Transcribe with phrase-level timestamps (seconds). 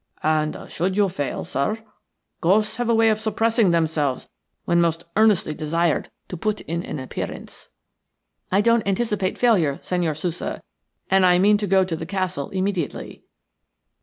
[0.23, 1.77] "And should you fail, sir?
[2.39, 4.27] Ghosts have a way of suppressing themselves
[4.65, 7.69] when most earnestly desired to put in an appearance."
[8.51, 10.63] "I don't anticipate failure, Senhor Sousa,
[11.11, 13.25] and I mean to go to the castle immediately."